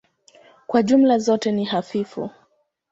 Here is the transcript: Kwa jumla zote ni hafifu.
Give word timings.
Kwa 0.67 0.83
jumla 0.83 1.17
zote 1.17 1.51
ni 1.51 1.65
hafifu. 1.65 2.29